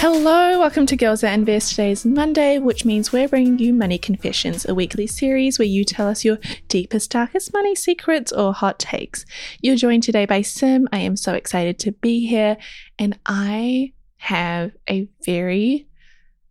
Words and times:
Hello, 0.00 0.58
welcome 0.58 0.86
to 0.86 0.96
Girls 0.96 1.20
That 1.20 1.34
Invest. 1.34 1.72
Today's 1.72 2.06
Monday, 2.06 2.58
which 2.58 2.86
means 2.86 3.12
we're 3.12 3.28
bringing 3.28 3.58
you 3.58 3.74
Money 3.74 3.98
Confessions, 3.98 4.66
a 4.66 4.74
weekly 4.74 5.06
series 5.06 5.58
where 5.58 5.68
you 5.68 5.84
tell 5.84 6.08
us 6.08 6.24
your 6.24 6.38
deepest, 6.68 7.10
darkest 7.10 7.52
money 7.52 7.74
secrets 7.74 8.32
or 8.32 8.54
hot 8.54 8.78
takes. 8.78 9.26
You're 9.60 9.76
joined 9.76 10.02
today 10.02 10.24
by 10.24 10.40
Sim. 10.40 10.88
I 10.90 11.00
am 11.00 11.16
so 11.16 11.34
excited 11.34 11.78
to 11.80 11.92
be 11.92 12.26
here, 12.26 12.56
and 12.98 13.18
I 13.26 13.92
have 14.16 14.72
a 14.88 15.06
very 15.26 15.86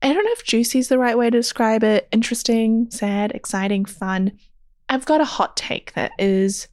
I 0.03 0.13
don't 0.13 0.23
know 0.23 0.31
if 0.34 0.45
juicy 0.45 0.78
is 0.78 0.89
the 0.89 1.00
right 1.00 1.17
way 1.17 1.31
to 1.31 1.38
describe 1.39 1.84
it 1.84 2.08
interesting, 2.11 2.91
sad, 2.91 3.31
exciting, 3.31 3.84
fun. 3.84 4.34
I've 4.89 5.08
got 5.08 5.22
a 5.22 5.25
hot 5.25 5.58
take 5.58 5.94
that 5.94 6.11
is 6.19 6.67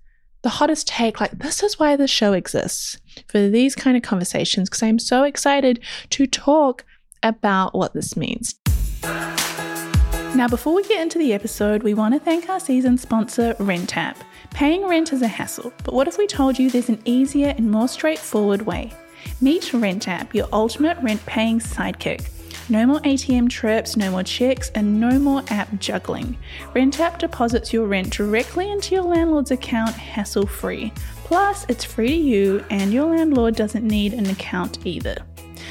the 0.46 0.50
hottest 0.50 0.86
take. 0.86 1.20
Like, 1.20 1.36
this 1.40 1.60
is 1.64 1.76
why 1.76 1.96
the 1.96 2.06
show 2.06 2.32
exists 2.32 2.98
for 3.26 3.48
these 3.48 3.74
kind 3.74 3.96
of 3.96 4.04
conversations 4.04 4.68
because 4.68 4.80
I'm 4.80 5.00
so 5.00 5.24
excited 5.24 5.80
to 6.10 6.24
talk 6.24 6.84
about 7.24 7.74
what 7.74 7.94
this 7.94 8.16
means. 8.16 8.54
Now, 9.02 10.46
before 10.48 10.72
we 10.72 10.84
get 10.84 11.02
into 11.02 11.18
the 11.18 11.32
episode, 11.32 11.82
we 11.82 11.94
want 11.94 12.14
to 12.14 12.20
thank 12.20 12.48
our 12.48 12.60
season 12.60 12.96
sponsor, 12.96 13.54
RentApp. 13.54 14.14
Paying 14.50 14.86
rent 14.86 15.12
is 15.12 15.20
a 15.20 15.26
hassle, 15.26 15.72
but 15.82 15.94
what 15.94 16.06
if 16.06 16.16
we 16.16 16.28
told 16.28 16.60
you 16.60 16.70
there's 16.70 16.90
an 16.90 17.02
easier 17.04 17.52
and 17.56 17.68
more 17.68 17.88
straightforward 17.88 18.62
way? 18.62 18.92
Meet 19.40 19.64
RentApp, 19.72 20.32
your 20.32 20.46
ultimate 20.52 20.96
rent 21.02 21.26
paying 21.26 21.58
sidekick. 21.58 22.28
No 22.68 22.84
more 22.84 22.98
ATM 23.00 23.48
trips, 23.48 23.96
no 23.96 24.10
more 24.10 24.24
checks, 24.24 24.70
and 24.74 24.98
no 24.98 25.20
more 25.20 25.44
app 25.50 25.78
juggling. 25.78 26.36
RentApp 26.74 27.18
deposits 27.18 27.72
your 27.72 27.86
rent 27.86 28.12
directly 28.12 28.72
into 28.72 28.96
your 28.96 29.04
landlord's 29.04 29.52
account 29.52 29.94
hassle 29.94 30.48
free. 30.48 30.92
Plus, 31.24 31.64
it's 31.68 31.84
free 31.84 32.08
to 32.08 32.16
you, 32.16 32.64
and 32.70 32.92
your 32.92 33.16
landlord 33.16 33.54
doesn't 33.54 33.86
need 33.86 34.14
an 34.14 34.26
account 34.30 34.84
either. 34.84 35.16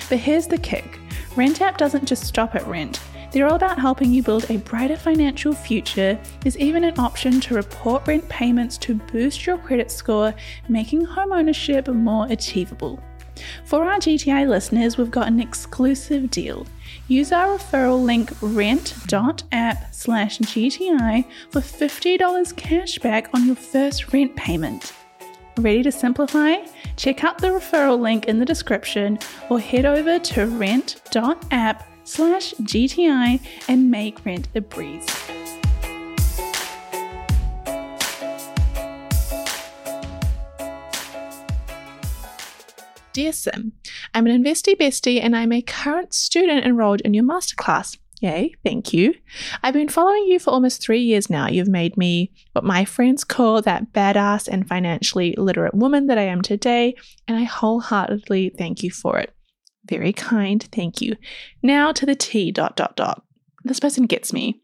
But 0.08 0.20
here's 0.20 0.48
the 0.48 0.58
kick 0.58 1.00
RentApp 1.36 1.76
doesn't 1.76 2.06
just 2.06 2.24
stop 2.24 2.56
at 2.56 2.66
rent. 2.66 3.02
They're 3.34 3.48
all 3.48 3.56
about 3.56 3.78
helping 3.78 4.14
you 4.14 4.24
build 4.24 4.50
a 4.50 4.60
brighter 4.60 4.96
financial 4.96 5.54
future. 5.54 6.18
There's 6.40 6.58
even 6.58 6.86
an 6.86 6.98
option 6.98 7.42
to 7.42 7.56
report 7.56 8.08
rent 8.08 8.30
payments 8.30 8.78
to 8.78 8.96
boost 8.96 9.46
your 9.46 9.58
credit 9.58 9.92
score, 9.92 10.34
making 10.70 11.06
homeownership 11.06 11.94
more 11.94 12.28
achievable. 12.30 13.04
For 13.66 13.84
our 13.84 14.00
GTI 14.00 14.48
listeners, 14.48 14.98
we've 14.98 15.12
got 15.12 15.28
an 15.28 15.40
exclusive 15.40 16.32
deal. 16.32 16.66
Use 17.08 17.32
our 17.32 17.58
referral 17.58 18.04
link 18.04 18.32
rent.app 18.42 19.94
slash 19.94 20.40
GTI 20.40 21.26
for 21.52 21.62
$50 21.62 22.56
cash 22.56 23.00
back 23.00 23.30
on 23.34 23.46
your 23.46 23.56
first 23.56 24.14
rent 24.14 24.36
payment. 24.36 24.94
Ready 25.58 25.84
to 25.84 25.92
simplify? 25.92 26.56
Check 26.98 27.24
out 27.24 27.38
the 27.38 27.48
referral 27.48 28.00
link 28.00 28.26
in 28.26 28.40
the 28.40 28.46
description 28.46 29.20
or 29.50 29.60
head 29.60 29.86
over 29.86 30.20
to 30.20 30.46
rent.app 30.48 31.88
slash 32.04 32.54
GTI 32.56 33.40
and 33.68 33.90
make 33.90 34.26
rent 34.26 34.48
a 34.54 34.62
breeze. 34.62 35.08
Dear 43.16 43.32
Sim, 43.32 43.72
I'm 44.14 44.28
an 44.28 44.44
investy 44.44 44.76
bestie 44.76 45.22
and 45.24 45.38
I'm 45.38 45.54
a 45.54 45.62
current 45.62 46.14
student 46.14 46.66
enrolled 46.66 47.00
in 47.00 47.14
your 47.14 47.24
masterclass. 47.24 47.98
Yay, 48.20 48.54
thank 48.62 48.92
you. 48.92 49.14
I've 49.64 49.74
been 49.74 49.88
following 49.88 50.26
you 50.26 50.38
for 50.38 50.50
almost 50.50 50.82
three 50.82 51.00
years 51.00 51.30
now. 51.30 51.48
You've 51.48 51.70
made 51.70 51.96
me 51.96 52.34
what 52.52 52.66
my 52.66 52.84
friends 52.84 53.24
call 53.24 53.62
that 53.62 53.94
badass 53.94 54.50
and 54.50 54.68
financially 54.68 55.34
literate 55.38 55.74
woman 55.74 56.08
that 56.08 56.18
I 56.18 56.24
am 56.24 56.42
today, 56.42 56.94
and 57.26 57.38
I 57.38 57.44
wholeheartedly 57.44 58.52
thank 58.58 58.84
you 58.84 58.92
for 58.92 59.18
it. 59.18 59.34
Very 59.86 60.12
kind, 60.12 60.62
thank 60.74 61.00
you. 61.00 61.16
Now 61.64 61.94
to 61.94 62.06
the 62.06 62.16
T 62.16 62.52
dot 62.52 62.76
dot 62.76 62.98
dot. 62.98 63.24
This 63.64 63.80
person 63.80 64.08
gets 64.08 64.34
me. 64.34 64.60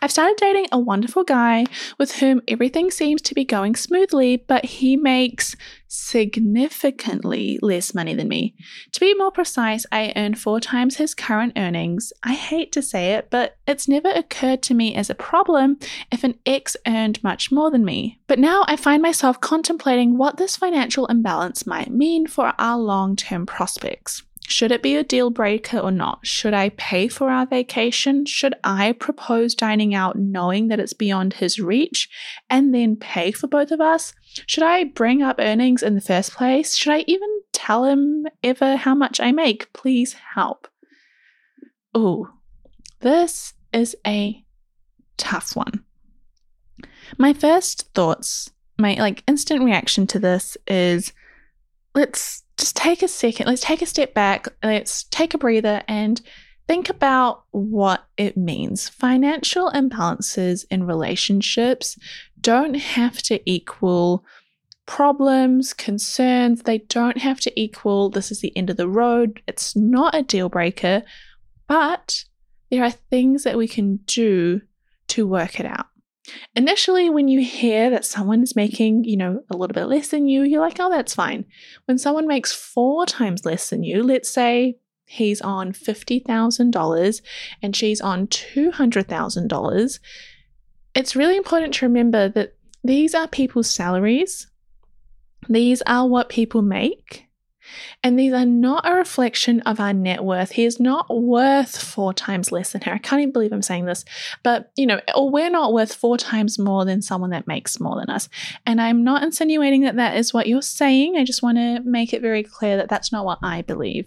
I've 0.00 0.12
started 0.12 0.36
dating 0.36 0.66
a 0.72 0.78
wonderful 0.78 1.24
guy 1.24 1.66
with 1.98 2.16
whom 2.16 2.42
everything 2.48 2.90
seems 2.90 3.22
to 3.22 3.34
be 3.34 3.44
going 3.44 3.74
smoothly, 3.74 4.36
but 4.36 4.64
he 4.64 4.96
makes 4.96 5.56
significantly 5.88 7.58
less 7.62 7.94
money 7.94 8.14
than 8.14 8.28
me. 8.28 8.54
To 8.92 9.00
be 9.00 9.14
more 9.14 9.30
precise, 9.30 9.86
I 9.92 10.12
earn 10.16 10.34
four 10.34 10.60
times 10.60 10.96
his 10.96 11.14
current 11.14 11.52
earnings. 11.56 12.12
I 12.22 12.34
hate 12.34 12.72
to 12.72 12.82
say 12.82 13.14
it, 13.14 13.28
but 13.30 13.56
it's 13.66 13.88
never 13.88 14.10
occurred 14.10 14.62
to 14.64 14.74
me 14.74 14.94
as 14.94 15.08
a 15.08 15.14
problem 15.14 15.78
if 16.10 16.24
an 16.24 16.38
ex 16.44 16.76
earned 16.86 17.22
much 17.22 17.52
more 17.52 17.70
than 17.70 17.84
me. 17.84 18.20
But 18.26 18.38
now 18.38 18.64
I 18.66 18.76
find 18.76 19.02
myself 19.02 19.40
contemplating 19.40 20.18
what 20.18 20.36
this 20.36 20.56
financial 20.56 21.06
imbalance 21.06 21.66
might 21.66 21.90
mean 21.90 22.26
for 22.26 22.52
our 22.58 22.78
long 22.78 23.16
term 23.16 23.46
prospects. 23.46 24.22
Should 24.46 24.72
it 24.72 24.82
be 24.82 24.94
a 24.94 25.02
deal 25.02 25.30
breaker 25.30 25.78
or 25.78 25.90
not? 25.90 26.26
Should 26.26 26.52
I 26.52 26.68
pay 26.70 27.08
for 27.08 27.30
our 27.30 27.46
vacation? 27.46 28.26
Should 28.26 28.54
I 28.62 28.92
propose 28.92 29.54
dining 29.54 29.94
out 29.94 30.16
knowing 30.16 30.68
that 30.68 30.78
it's 30.78 30.92
beyond 30.92 31.34
his 31.34 31.58
reach 31.58 32.08
and 32.50 32.74
then 32.74 32.96
pay 32.96 33.32
for 33.32 33.46
both 33.46 33.70
of 33.70 33.80
us? 33.80 34.12
Should 34.46 34.62
I 34.62 34.84
bring 34.84 35.22
up 35.22 35.36
earnings 35.38 35.82
in 35.82 35.94
the 35.94 36.00
first 36.00 36.32
place? 36.32 36.76
Should 36.76 36.92
I 36.92 37.04
even 37.06 37.28
tell 37.52 37.84
him 37.84 38.26
ever 38.42 38.76
how 38.76 38.94
much 38.94 39.18
I 39.18 39.32
make? 39.32 39.72
Please 39.72 40.14
help. 40.34 40.68
Oh, 41.94 42.28
this 43.00 43.54
is 43.72 43.96
a 44.06 44.44
tough 45.16 45.56
one. 45.56 45.84
My 47.18 47.32
first 47.32 47.92
thoughts, 47.94 48.50
my 48.78 48.94
like 48.94 49.24
instant 49.26 49.64
reaction 49.64 50.06
to 50.08 50.18
this 50.18 50.56
is 50.66 51.12
let's 51.94 52.43
just 52.56 52.76
take 52.76 53.02
a 53.02 53.08
second, 53.08 53.46
let's 53.46 53.62
take 53.62 53.82
a 53.82 53.86
step 53.86 54.14
back, 54.14 54.48
let's 54.62 55.04
take 55.04 55.34
a 55.34 55.38
breather 55.38 55.82
and 55.88 56.20
think 56.66 56.88
about 56.88 57.44
what 57.50 58.06
it 58.16 58.36
means. 58.36 58.88
Financial 58.88 59.70
imbalances 59.70 60.64
in 60.70 60.86
relationships 60.86 61.98
don't 62.40 62.74
have 62.74 63.18
to 63.22 63.40
equal 63.50 64.24
problems, 64.86 65.72
concerns. 65.72 66.62
They 66.62 66.78
don't 66.78 67.18
have 67.18 67.40
to 67.40 67.60
equal 67.60 68.10
this 68.10 68.30
is 68.30 68.40
the 68.40 68.56
end 68.56 68.70
of 68.70 68.76
the 68.76 68.88
road. 68.88 69.42
It's 69.46 69.74
not 69.74 70.14
a 70.14 70.22
deal 70.22 70.48
breaker, 70.48 71.02
but 71.66 72.24
there 72.70 72.84
are 72.84 72.90
things 72.90 73.44
that 73.44 73.56
we 73.56 73.68
can 73.68 73.96
do 74.06 74.60
to 75.08 75.26
work 75.26 75.60
it 75.60 75.66
out. 75.66 75.86
Initially, 76.56 77.10
when 77.10 77.28
you 77.28 77.44
hear 77.44 77.90
that 77.90 78.04
someone 78.04 78.42
is 78.42 78.56
making, 78.56 79.04
you 79.04 79.16
know, 79.16 79.42
a 79.50 79.56
little 79.56 79.74
bit 79.74 79.86
less 79.86 80.08
than 80.08 80.26
you, 80.26 80.42
you're 80.42 80.60
like, 80.60 80.78
oh, 80.80 80.90
that's 80.90 81.14
fine. 81.14 81.44
When 81.86 81.98
someone 81.98 82.26
makes 82.26 82.52
four 82.52 83.04
times 83.06 83.44
less 83.44 83.70
than 83.70 83.82
you, 83.82 84.02
let's 84.02 84.28
say 84.28 84.78
he's 85.04 85.40
on 85.42 85.72
$50,000 85.72 87.22
and 87.62 87.76
she's 87.76 88.00
on 88.00 88.26
$200,000, 88.28 89.98
it's 90.94 91.16
really 91.16 91.36
important 91.36 91.74
to 91.74 91.86
remember 91.86 92.28
that 92.30 92.54
these 92.82 93.14
are 93.14 93.28
people's 93.28 93.70
salaries. 93.70 94.46
These 95.48 95.82
are 95.86 96.06
what 96.06 96.28
people 96.28 96.62
make. 96.62 97.23
And 98.02 98.18
these 98.18 98.32
are 98.32 98.46
not 98.46 98.88
a 98.88 98.94
reflection 98.94 99.60
of 99.62 99.80
our 99.80 99.92
net 99.92 100.24
worth. 100.24 100.52
He 100.52 100.64
is 100.64 100.78
not 100.78 101.06
worth 101.14 101.80
four 101.80 102.12
times 102.12 102.52
less 102.52 102.72
than 102.72 102.82
her. 102.82 102.92
I 102.92 102.98
can't 102.98 103.22
even 103.22 103.32
believe 103.32 103.52
I'm 103.52 103.62
saying 103.62 103.86
this, 103.86 104.04
but 104.42 104.70
you 104.76 104.86
know, 104.86 105.00
or 105.14 105.30
we're 105.30 105.50
not 105.50 105.72
worth 105.72 105.94
four 105.94 106.16
times 106.16 106.58
more 106.58 106.84
than 106.84 107.02
someone 107.02 107.30
that 107.30 107.46
makes 107.46 107.80
more 107.80 107.96
than 107.96 108.10
us. 108.10 108.28
And 108.66 108.80
I'm 108.80 109.04
not 109.04 109.22
insinuating 109.22 109.82
that 109.82 109.96
that 109.96 110.16
is 110.16 110.34
what 110.34 110.46
you're 110.46 110.62
saying. 110.62 111.16
I 111.16 111.24
just 111.24 111.42
want 111.42 111.58
to 111.58 111.80
make 111.84 112.12
it 112.12 112.22
very 112.22 112.42
clear 112.42 112.76
that 112.76 112.88
that's 112.88 113.12
not 113.12 113.24
what 113.24 113.38
I 113.42 113.62
believe. 113.62 114.06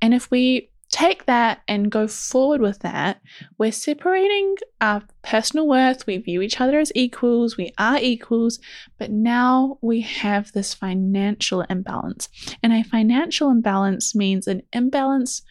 And 0.00 0.14
if 0.14 0.30
we 0.30 0.70
take 0.90 1.26
that 1.26 1.60
and 1.68 1.90
go 1.90 2.06
forward 2.08 2.60
with 2.60 2.80
that, 2.80 3.20
we're 3.58 3.72
separating 3.72 4.56
our 4.80 5.02
personal 5.22 5.68
worth. 5.68 6.06
We 6.06 6.18
view 6.18 6.40
each 6.40 6.60
other 6.60 6.78
as 6.78 6.92
equals. 6.94 7.56
We 7.56 7.72
are 7.78 7.98
equals. 7.98 8.58
But 8.98 9.10
now 9.10 9.78
we 9.82 10.00
have 10.00 10.52
this 10.52 10.74
financial 10.74 11.62
imbalance. 11.62 12.28
And 12.62 12.72
a 12.72 12.82
financial 12.82 13.50
imbalance 13.50 14.14
means 14.14 14.46
an 14.46 14.62
imbalance 14.72 15.42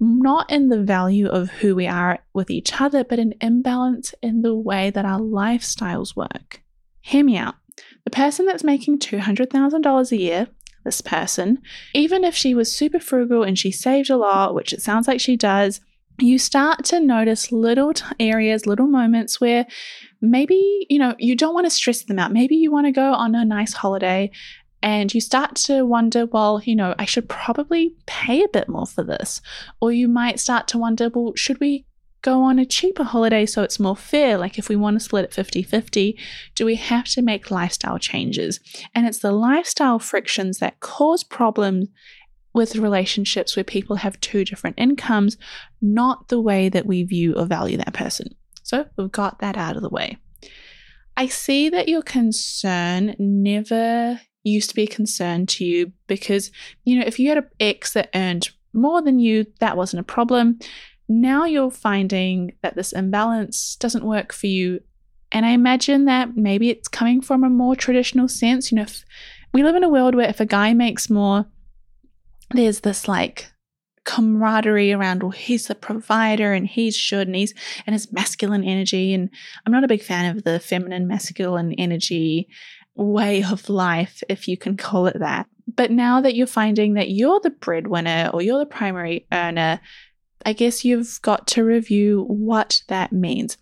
not 0.00 0.50
in 0.50 0.68
the 0.68 0.82
value 0.82 1.28
of 1.28 1.48
who 1.50 1.76
we 1.76 1.86
are 1.86 2.18
with 2.32 2.50
each 2.50 2.80
other, 2.80 3.04
but 3.04 3.20
an 3.20 3.34
imbalance 3.40 4.14
in 4.20 4.42
the 4.42 4.54
way 4.54 4.90
that 4.90 5.04
our 5.04 5.20
lifestyles 5.20 6.16
work. 6.16 6.60
Hear 7.00 7.24
me 7.24 7.36
out. 7.36 7.54
The 8.04 8.10
person 8.10 8.46
that's 8.46 8.64
making 8.64 8.98
$200,000 8.98 10.12
a 10.12 10.16
year 10.16 10.48
this 10.84 11.00
person, 11.00 11.60
even 11.94 12.24
if 12.24 12.34
she 12.34 12.54
was 12.54 12.74
super 12.74 13.00
frugal 13.00 13.42
and 13.42 13.58
she 13.58 13.70
saved 13.70 14.10
a 14.10 14.16
lot, 14.16 14.54
which 14.54 14.72
it 14.72 14.82
sounds 14.82 15.06
like 15.08 15.20
she 15.20 15.36
does, 15.36 15.80
you 16.18 16.38
start 16.38 16.84
to 16.84 17.00
notice 17.00 17.52
little 17.52 17.92
areas, 18.20 18.66
little 18.66 18.86
moments 18.86 19.40
where 19.40 19.66
maybe, 20.20 20.86
you 20.88 20.98
know, 20.98 21.14
you 21.18 21.34
don't 21.34 21.54
want 21.54 21.66
to 21.66 21.70
stress 21.70 22.02
them 22.04 22.18
out. 22.18 22.32
Maybe 22.32 22.56
you 22.56 22.70
want 22.70 22.86
to 22.86 22.92
go 22.92 23.12
on 23.12 23.34
a 23.34 23.44
nice 23.44 23.72
holiday 23.72 24.30
and 24.82 25.12
you 25.14 25.20
start 25.20 25.54
to 25.56 25.84
wonder, 25.86 26.26
well, 26.26 26.60
you 26.64 26.74
know, 26.74 26.94
I 26.98 27.04
should 27.04 27.28
probably 27.28 27.94
pay 28.06 28.42
a 28.42 28.48
bit 28.48 28.68
more 28.68 28.86
for 28.86 29.04
this. 29.04 29.40
Or 29.80 29.92
you 29.92 30.08
might 30.08 30.40
start 30.40 30.68
to 30.68 30.78
wonder, 30.78 31.08
well, 31.08 31.32
should 31.36 31.60
we 31.60 31.86
go 32.22 32.42
on 32.42 32.58
a 32.58 32.64
cheaper 32.64 33.04
holiday 33.04 33.44
so 33.44 33.62
it's 33.62 33.80
more 33.80 33.96
fair? 33.96 34.38
Like 34.38 34.58
if 34.58 34.68
we 34.68 34.76
want 34.76 34.96
to 34.96 35.00
split 35.00 35.24
it 35.24 35.34
50 35.34 35.62
50, 35.62 36.18
do 36.54 36.64
we 36.64 36.76
have 36.76 37.04
to 37.06 37.22
make 37.22 37.50
lifestyle 37.50 37.98
changes? 37.98 38.60
And 38.94 39.06
it's 39.06 39.18
the 39.18 39.32
lifestyle 39.32 39.98
frictions 39.98 40.58
that 40.58 40.80
cause 40.80 41.24
problems 41.24 41.88
with 42.54 42.76
relationships 42.76 43.56
where 43.56 43.64
people 43.64 43.96
have 43.96 44.20
two 44.20 44.44
different 44.44 44.78
incomes, 44.78 45.36
not 45.80 46.28
the 46.28 46.40
way 46.40 46.68
that 46.68 46.86
we 46.86 47.02
view 47.02 47.34
or 47.34 47.46
value 47.46 47.76
that 47.76 47.94
person. 47.94 48.34
So 48.62 48.86
we've 48.96 49.10
got 49.10 49.40
that 49.40 49.56
out 49.56 49.76
of 49.76 49.82
the 49.82 49.88
way. 49.88 50.16
I 51.16 51.26
see 51.26 51.68
that 51.70 51.88
your 51.88 52.02
concern 52.02 53.16
never 53.18 54.20
used 54.44 54.70
to 54.70 54.76
be 54.76 54.84
a 54.84 54.88
concern 54.88 55.46
to 55.46 55.64
you 55.64 55.92
because, 56.06 56.50
you 56.84 56.98
know, 56.98 57.04
if 57.06 57.18
you 57.18 57.28
had 57.28 57.38
an 57.38 57.48
ex 57.60 57.92
that 57.92 58.10
earned 58.14 58.50
more 58.72 59.02
than 59.02 59.18
you, 59.18 59.46
that 59.60 59.76
wasn't 59.76 60.00
a 60.00 60.04
problem 60.04 60.58
now 61.08 61.44
you're 61.44 61.70
finding 61.70 62.52
that 62.62 62.74
this 62.74 62.92
imbalance 62.92 63.76
doesn't 63.76 64.04
work 64.04 64.32
for 64.32 64.46
you. 64.46 64.80
And 65.30 65.46
I 65.46 65.50
imagine 65.50 66.04
that 66.06 66.36
maybe 66.36 66.70
it's 66.70 66.88
coming 66.88 67.20
from 67.20 67.44
a 67.44 67.50
more 67.50 67.74
traditional 67.74 68.28
sense. 68.28 68.70
You 68.70 68.76
know, 68.76 68.82
if 68.82 69.04
we 69.52 69.62
live 69.62 69.74
in 69.74 69.84
a 69.84 69.88
world 69.88 70.14
where 70.14 70.28
if 70.28 70.40
a 70.40 70.46
guy 70.46 70.74
makes 70.74 71.10
more, 71.10 71.46
there's 72.50 72.80
this 72.80 73.08
like 73.08 73.50
camaraderie 74.04 74.92
around, 74.92 75.22
well, 75.22 75.30
he's 75.30 75.68
the 75.68 75.74
provider 75.74 76.52
and 76.52 76.66
he's 76.66 76.96
should, 76.96 77.28
and 77.28 77.36
he's 77.36 77.54
and 77.86 77.94
his 77.94 78.12
masculine 78.12 78.64
energy. 78.64 79.14
And 79.14 79.30
I'm 79.64 79.72
not 79.72 79.84
a 79.84 79.88
big 79.88 80.02
fan 80.02 80.36
of 80.36 80.44
the 80.44 80.60
feminine 80.60 81.06
masculine 81.06 81.72
energy 81.74 82.48
way 82.94 83.42
of 83.42 83.68
life, 83.68 84.22
if 84.28 84.48
you 84.48 84.56
can 84.56 84.76
call 84.76 85.06
it 85.06 85.18
that. 85.18 85.46
But 85.74 85.90
now 85.90 86.20
that 86.20 86.34
you're 86.34 86.46
finding 86.46 86.94
that 86.94 87.10
you're 87.10 87.40
the 87.40 87.50
breadwinner 87.50 88.30
or 88.32 88.42
you're 88.42 88.58
the 88.58 88.66
primary 88.66 89.26
earner, 89.32 89.80
I 90.44 90.52
guess 90.52 90.84
you've 90.84 91.20
got 91.22 91.46
to 91.48 91.64
review 91.64 92.24
what 92.28 92.82
that 92.88 93.12
means. 93.12 93.56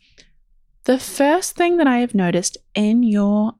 The 0.85 0.99
first 0.99 1.57
thing 1.57 1.77
that 1.77 1.87
I 1.87 1.99
have 1.99 2.15
noticed 2.15 2.57
in 2.75 3.03
your 3.03 3.53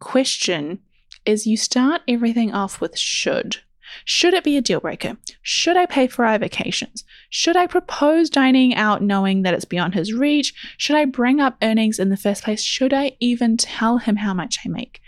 question 0.00 0.80
is 1.24 1.46
you 1.46 1.56
start 1.56 2.02
everything 2.06 2.52
off 2.52 2.80
with 2.80 2.98
should. 2.98 3.58
Should 4.04 4.34
it 4.34 4.44
be 4.44 4.56
a 4.56 4.62
deal 4.62 4.80
breaker? 4.80 5.16
Should 5.42 5.76
I 5.76 5.86
pay 5.86 6.06
for 6.06 6.24
our 6.24 6.38
vacations? 6.38 7.04
Should 7.30 7.56
I 7.56 7.66
propose 7.66 8.28
dining 8.28 8.74
out 8.74 9.02
knowing 9.02 9.42
that 9.42 9.54
it's 9.54 9.64
beyond 9.64 9.94
his 9.94 10.12
reach? 10.12 10.52
Should 10.76 10.96
I 10.96 11.04
bring 11.04 11.40
up 11.40 11.56
earnings 11.62 11.98
in 11.98 12.10
the 12.10 12.16
first 12.16 12.44
place? 12.44 12.62
Should 12.62 12.92
I 12.92 13.12
even 13.20 13.56
tell 13.56 13.98
him 13.98 14.16
how 14.16 14.34
much 14.34 14.58
I 14.64 14.68
make? 14.68 15.00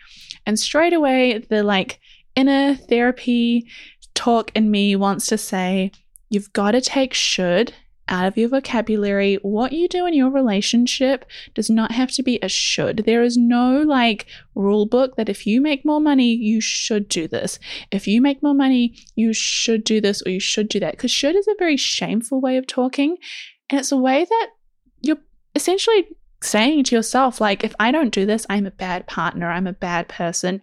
And 0.47 0.59
straight 0.59 0.93
away, 0.93 1.39
the 1.39 1.63
like 1.63 2.01
inner 2.35 2.75
therapy 2.75 3.67
talk 4.15 4.51
in 4.55 4.71
me 4.71 4.97
wants 4.97 5.27
to 5.27 5.39
say, 5.39 5.93
You've 6.29 6.53
got 6.53 6.73
to 6.73 6.81
take 6.81 7.15
should 7.15 7.75
out 8.09 8.27
of 8.27 8.37
your 8.37 8.49
vocabulary. 8.49 9.39
What 9.43 9.73
you 9.73 9.89
do 9.89 10.07
in 10.07 10.15
your 10.15 10.31
relationship 10.31 11.25
does 11.55 11.69
not 11.69 11.93
have 11.93 12.11
to 12.13 12.23
be 12.23 12.39
a 12.43 12.49
should. 12.49 13.05
There 13.05 13.23
is 13.23 13.37
no 13.37 13.83
like 13.83 14.27
rule 14.55 14.87
book 14.87 15.17
that 15.17 15.29
if 15.29 15.47
you 15.47 15.61
make 15.61 15.85
more 15.85 16.01
money, 16.01 16.35
you 16.35 16.61
should 16.61 17.09
do 17.09 17.29
this. 17.29 17.59
If 17.91 18.07
you 18.07 18.21
make 18.21 18.43
more 18.43 18.55
money, 18.55 18.97
you 19.15 19.33
should 19.33 19.85
do 19.85 20.01
this 20.01 20.23
or 20.25 20.31
you 20.31 20.41
should 20.41 20.69
do 20.69 20.81
that. 20.81 20.93
Because 20.93 21.11
should 21.11 21.37
is 21.37 21.49
a 21.49 21.55
very 21.59 21.77
shameful 21.77 22.41
way 22.41 22.57
of 22.57 22.67
talking. 22.67 23.19
And 23.71 23.79
it's 23.79 23.93
a 23.93 23.97
way 23.97 24.25
that 24.25 24.49
you're 25.01 25.19
essentially 25.55 26.07
saying 26.43 26.85
to 26.85 26.95
yourself, 26.97 27.41
like, 27.41 27.65
if 27.65 27.75
I 27.79 27.91
don't 27.91 28.15
do 28.15 28.25
this, 28.25 28.47
I'm 28.49 28.67
a 28.67 28.71
bad 28.71 29.07
partner, 29.07 29.51
I'm 29.51 29.67
a 29.67 29.73
bad 29.73 30.09
person. 30.09 30.63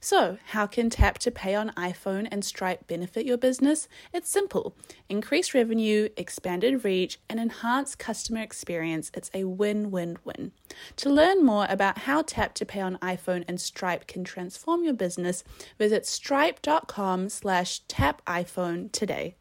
So, 0.00 0.38
how 0.46 0.66
can 0.66 0.90
Tap 0.90 1.18
to 1.18 1.30
Pay 1.30 1.54
on 1.54 1.70
iPhone 1.76 2.28
and 2.30 2.44
Stripe 2.44 2.86
benefit 2.86 3.26
your 3.26 3.36
business? 3.36 3.88
It's 4.12 4.28
simple 4.28 4.74
increase 5.08 5.54
revenue, 5.54 6.08
expanded 6.16 6.84
reach, 6.84 7.18
and 7.28 7.38
enhance 7.40 7.94
customer 7.94 8.40
experience. 8.40 9.10
It's 9.14 9.30
a 9.34 9.44
win 9.44 9.90
win 9.90 10.18
win. 10.24 10.52
To 10.96 11.10
learn 11.10 11.44
more 11.44 11.66
about 11.68 11.98
how 11.98 12.22
Tap 12.22 12.54
to 12.54 12.66
Pay 12.66 12.80
on 12.80 12.98
iPhone 12.98 13.44
and 13.48 13.60
Stripe 13.60 14.06
can 14.06 14.24
transform 14.24 14.84
your 14.84 14.94
business, 14.94 15.44
visit 15.78 16.06
stripe.com 16.06 17.28
slash 17.28 17.80
tap 17.88 18.24
iPhone 18.26 18.90
today. 18.92 19.36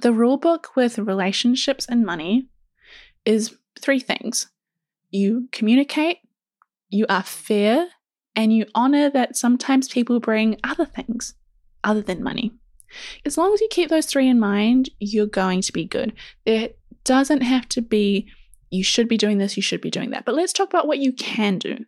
The 0.00 0.10
rulebook 0.10 0.74
with 0.74 0.98
relationships 0.98 1.86
and 1.88 2.04
money 2.04 2.48
is 3.24 3.56
three 3.80 4.00
things. 4.00 4.48
You 5.10 5.48
communicate, 5.52 6.18
you 6.88 7.06
are 7.08 7.22
fair, 7.22 7.88
and 8.34 8.52
you 8.52 8.66
honor 8.74 9.10
that 9.10 9.36
sometimes 9.36 9.88
people 9.88 10.20
bring 10.20 10.58
other 10.64 10.84
things 10.84 11.34
other 11.84 12.02
than 12.02 12.22
money. 12.22 12.52
As 13.24 13.38
long 13.38 13.52
as 13.52 13.60
you 13.60 13.68
keep 13.70 13.88
those 13.88 14.06
three 14.06 14.28
in 14.28 14.38
mind, 14.38 14.90
you're 14.98 15.26
going 15.26 15.62
to 15.62 15.72
be 15.72 15.84
good. 15.84 16.12
There 16.44 16.70
doesn't 17.04 17.42
have 17.42 17.68
to 17.70 17.82
be, 17.82 18.28
you 18.70 18.84
should 18.84 19.08
be 19.08 19.16
doing 19.16 19.38
this, 19.38 19.56
you 19.56 19.62
should 19.62 19.80
be 19.80 19.90
doing 19.90 20.10
that. 20.10 20.24
But 20.24 20.34
let's 20.34 20.52
talk 20.52 20.68
about 20.68 20.86
what 20.86 20.98
you 20.98 21.12
can 21.12 21.58
do. 21.58 21.78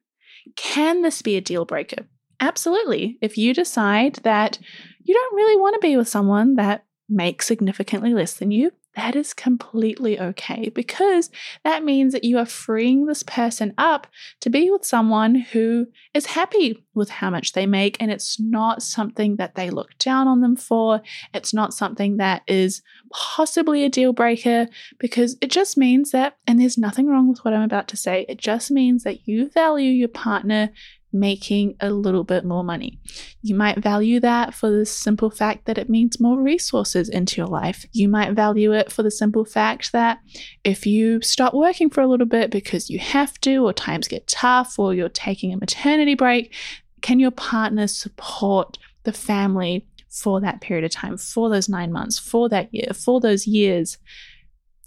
Can 0.57 1.03
this 1.03 1.23
be 1.23 1.37
a 1.37 1.41
deal 1.41 1.65
breaker? 1.65 2.07
Absolutely. 2.41 3.19
If 3.21 3.39
you 3.39 3.55
decide 3.55 4.17
that 4.17 4.59
you 5.03 5.15
don't 5.15 5.37
really 5.37 5.61
want 5.61 5.75
to 5.75 5.87
be 5.87 5.97
with 5.97 6.09
someone 6.09 6.57
that 6.57 6.85
makes 7.09 7.47
significantly 7.47 8.13
less 8.13 8.35
than 8.35 8.51
you, 8.51 8.73
that 8.97 9.17
is 9.17 9.35
completely 9.35 10.19
okay 10.21 10.69
because 10.69 11.31
that 11.65 11.85
means 11.85 12.13
that 12.13 12.25
you 12.25 12.39
are 12.39 12.47
freeing 12.47 13.07
this 13.07 13.23
person 13.23 13.75
up 13.79 14.07
to 14.41 14.51
be 14.51 14.71
with 14.71 14.85
someone 14.85 15.35
who 15.35 15.87
is 16.15 16.27
happy 16.27 16.85
with 16.95 17.11
how 17.11 17.31
much 17.31 17.53
they 17.53 17.67
make 17.67 17.97
and 18.01 18.11
it's 18.11 18.39
not 18.41 18.83
something 18.83 19.37
that 19.37 19.55
they 19.55 19.71
look 19.71 19.97
down 19.99 20.29
on 20.29 20.41
them 20.41 20.57
for. 20.57 21.01
It's 21.33 21.53
not 21.53 21.75
something 21.75 22.19
that 22.19 22.43
is 22.47 22.83
possibly 23.13 23.85
a 23.85 23.89
deal 23.89 24.13
breaker 24.13 24.67
because 24.99 25.37
it 25.41 25.51
just 25.51 25.77
means 25.77 26.11
that, 26.13 26.37
and 26.47 26.61
there's 26.61 26.79
nothing 26.79 27.07
wrong 27.07 27.29
with 27.29 27.45
what 27.45 27.55
I'm 27.55 27.63
about 27.63 27.89
to 27.89 27.97
say, 27.97 28.27
it 28.29 28.39
just 28.39 28.71
means 28.71 29.05
that 29.05 29.27
you 29.27 29.51
value 29.51 29.91
your 29.91 30.09
partner 30.09 30.71
making 31.14 31.76
a 31.80 31.90
little 31.90 32.25
bit 32.25 32.44
more 32.44 32.64
money. 32.64 32.99
You 33.40 33.54
might 33.54 33.78
value 33.78 34.21
that 34.21 34.52
for 34.52 34.68
the 34.68 34.85
simple 34.85 35.30
fact 35.30 35.64
that 35.66 35.78
it 35.78 35.88
means 35.88 36.21
more 36.21 36.40
resources 36.40 37.09
into 37.09 37.40
your 37.40 37.47
life. 37.47 37.87
You 37.92 38.09
might 38.09 38.33
value 38.33 38.73
it 38.73 38.90
for 38.90 39.02
the 39.02 39.11
simple 39.11 39.44
fact 39.44 39.92
that 39.92 40.18
if 40.64 40.87
you 40.87 41.23
stop 41.23 41.54
working 41.54 41.88
for 41.88 42.00
a 42.00 42.06
little 42.06 42.26
bit 42.26 42.50
because 42.50 42.90
you 42.90 42.99
have 42.99 43.40
to, 43.42 43.64
or 43.64 43.73
times 43.73 44.09
get 44.09 44.26
tough, 44.26 44.78
or 44.78 44.92
you're 44.92 45.09
taking 45.09 45.52
a 45.52 45.56
maternity 45.56 46.14
break, 46.14 46.52
can 47.00 47.21
your 47.21 47.30
partner 47.30 47.87
support 47.87 48.76
the 49.04 49.12
family 49.12 49.87
for 50.11 50.40
that 50.40 50.61
period 50.61 50.85
of 50.85 50.90
time, 50.90 51.16
for 51.16 51.49
those 51.49 51.68
nine 51.68 51.92
months, 51.92 52.18
for 52.18 52.49
that 52.49 52.73
year, 52.75 52.92
for 52.92 53.21
those 53.21 53.47
years? 53.47 53.99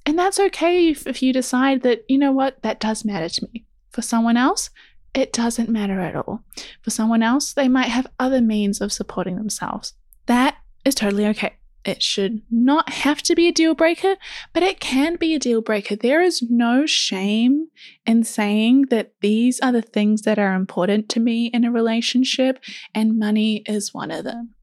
And 0.06 0.18
that's 0.18 0.40
okay 0.40 0.90
if, 0.90 1.06
if 1.06 1.22
you 1.22 1.34
decide 1.34 1.84
that, 1.84 2.04
you 2.08 2.18
know 2.18 2.32
what, 2.32 2.62
that 2.64 2.80
does 2.80 3.04
matter 3.06 3.30
to 3.30 3.50
me. 3.54 3.66
For 3.92 4.02
someone 4.02 4.38
else, 4.38 4.70
it 5.18 5.34
doesn't 5.34 5.70
matter 5.70 6.00
at 6.00 6.16
all. 6.16 6.44
For 6.82 6.90
someone 6.90 7.24
else, 7.24 7.54
they 7.54 7.68
might 7.68 7.90
have 7.90 8.08
other 8.20 8.42
means 8.42 8.82
of 8.82 8.94
supporting 8.94 9.36
themselves. 9.36 9.94
That 10.28 10.58
is 10.86 10.96
totally 10.96 11.26
okay. 11.28 11.54
It 11.86 12.04
should 12.04 12.42
not 12.52 12.90
have 12.90 13.22
to 13.24 13.36
be 13.36 13.48
a 13.48 13.54
deal 13.54 13.74
breaker, 13.74 14.16
but 14.52 14.62
it 14.62 14.82
can 14.82 15.16
be 15.16 15.34
a 15.34 15.40
deal 15.40 15.62
breaker. 15.62 15.96
There 15.96 16.22
is 16.22 16.42
no 16.42 16.86
shame 16.86 17.68
in 18.06 18.26
saying 18.26 18.88
that 18.90 19.14
these 19.22 19.62
are 19.62 19.72
the 19.72 19.82
things 19.82 20.24
that 20.24 20.38
are 20.38 20.54
important 20.54 21.08
to 21.10 21.22
me 21.22 21.46
in 21.48 21.64
a 21.64 21.72
relationship, 21.72 22.60
and 22.94 23.18
money 23.18 23.64
is 23.66 23.94
one 23.94 24.12
of 24.12 24.26
them. 24.26 24.54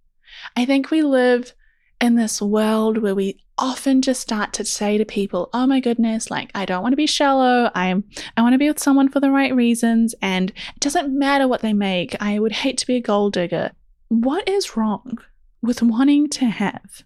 I 0.55 0.67
think 0.67 0.91
we 0.91 1.01
live 1.01 1.55
in 2.01 2.17
this 2.17 2.43
world 2.43 2.99
where 2.99 3.15
we 3.15 3.44
often 3.59 4.03
just 4.03 4.21
start 4.21 4.53
to 4.55 4.65
say 4.65 4.99
to 4.99 5.05
people, 5.05 5.49
"Oh 5.53 5.67
my 5.67 5.81
goodness, 5.81 6.31
like 6.31 6.51
I 6.55 6.65
don't 6.65 6.83
want 6.83 6.93
to 6.93 6.97
be 6.97 7.07
shallow. 7.07 7.71
I'm 7.75 8.05
I 8.37 8.43
want 8.43 8.55
to 8.55 8.59
be 8.59 8.69
with 8.69 8.81
someone 8.81 9.09
for 9.09 9.21
the 9.21 9.31
right 9.31 9.55
reasons 9.55 10.15
and 10.21 10.51
it 10.51 10.81
doesn't 10.81 11.17
matter 11.17 11.47
what 11.47 11.63
they 11.63 11.73
make. 11.73 12.17
I 12.21 12.39
would 12.39 12.53
hate 12.53 12.79
to 12.79 12.87
be 12.87 12.97
a 12.97 13.01
gold 13.01 13.35
digger." 13.35 13.73
What 14.09 14.49
is 14.49 14.77
wrong 14.77 15.19
with 15.63 15.83
wanting 15.83 16.29
to 16.31 16.47
have 16.47 17.05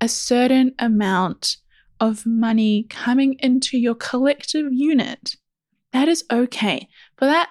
a 0.00 0.08
certain 0.08 0.72
amount 0.78 1.56
of 2.00 2.26
money 2.26 2.86
coming 2.90 3.34
into 3.38 3.78
your 3.78 3.94
collective 3.94 4.72
unit? 4.72 5.36
That 5.92 6.08
is 6.08 6.24
okay. 6.30 6.88
For 7.16 7.24
that 7.24 7.50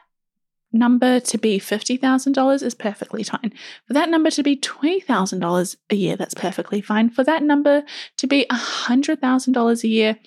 number 0.73 1.19
to 1.19 1.37
be 1.37 1.59
$50,000 1.59 2.63
is 2.63 2.73
perfectly 2.73 3.23
fine. 3.23 3.53
For 3.87 3.93
that 3.93 4.09
number 4.09 4.29
to 4.31 4.43
be 4.43 4.57
$20,000 4.57 5.75
a 5.89 5.95
year, 5.95 6.15
that's 6.15 6.33
perfectly 6.33 6.81
fine. 6.81 7.09
For 7.09 7.23
that 7.23 7.43
number 7.43 7.83
to 8.17 8.27
be 8.27 8.45
$100,000 8.51 9.83
a 9.83 9.87
year, 9.87 10.17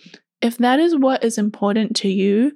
if 0.41 0.59
that 0.59 0.79
is 0.79 0.97
what 0.97 1.25
is 1.25 1.39
important 1.39 1.97
to 1.97 2.09
you, 2.09 2.53